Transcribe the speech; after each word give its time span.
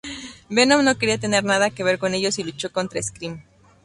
Venom 0.49 0.81
no 0.83 0.97
quería 0.97 1.19
tener 1.19 1.43
nada 1.43 1.69
que 1.69 1.83
ver 1.83 1.99
con 1.99 2.15
ellos, 2.15 2.39
y 2.39 2.43
luchó 2.43 2.71
contra 2.71 2.99
Scream. 3.03 3.39